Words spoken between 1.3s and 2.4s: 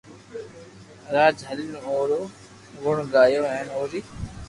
جالين او رو